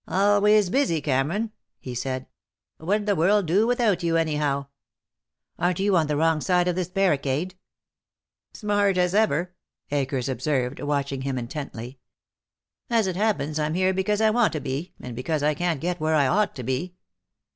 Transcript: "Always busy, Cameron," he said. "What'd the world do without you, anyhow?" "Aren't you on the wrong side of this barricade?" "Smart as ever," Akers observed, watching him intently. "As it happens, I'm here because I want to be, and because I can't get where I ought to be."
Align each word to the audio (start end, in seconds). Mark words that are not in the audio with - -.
"Always 0.07 0.71
busy, 0.71 0.99
Cameron," 0.99 1.51
he 1.79 1.93
said. 1.93 2.25
"What'd 2.79 3.05
the 3.05 3.15
world 3.15 3.45
do 3.45 3.67
without 3.67 4.01
you, 4.01 4.17
anyhow?" 4.17 4.65
"Aren't 5.59 5.77
you 5.79 5.95
on 5.95 6.07
the 6.07 6.17
wrong 6.17 6.41
side 6.41 6.67
of 6.67 6.75
this 6.75 6.89
barricade?" 6.89 7.53
"Smart 8.51 8.97
as 8.97 9.13
ever," 9.13 9.53
Akers 9.91 10.27
observed, 10.27 10.79
watching 10.79 11.21
him 11.21 11.37
intently. 11.37 11.99
"As 12.89 13.05
it 13.05 13.15
happens, 13.15 13.59
I'm 13.59 13.75
here 13.75 13.93
because 13.93 14.21
I 14.21 14.31
want 14.31 14.53
to 14.53 14.59
be, 14.59 14.91
and 14.99 15.15
because 15.15 15.43
I 15.43 15.53
can't 15.53 15.79
get 15.79 15.99
where 15.99 16.15
I 16.15 16.25
ought 16.25 16.55
to 16.55 16.63
be." 16.63 16.95